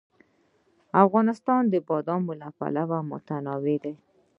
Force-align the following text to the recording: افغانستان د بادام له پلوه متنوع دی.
افغانستان 1.03 1.61
د 1.67 1.75
بادام 1.87 2.23
له 2.41 2.49
پلوه 2.57 2.97
متنوع 3.09 3.77
دی. 3.83 3.93